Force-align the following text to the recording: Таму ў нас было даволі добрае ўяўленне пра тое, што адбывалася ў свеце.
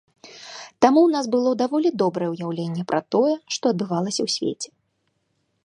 Таму 0.85 0.99
ў 1.03 1.09
нас 1.15 1.25
было 1.35 1.51
даволі 1.63 1.89
добрае 2.03 2.29
ўяўленне 2.31 2.83
пра 2.93 3.01
тое, 3.17 3.33
што 3.57 3.63
адбывалася 3.75 4.21
ў 4.25 4.29
свеце. 4.37 4.69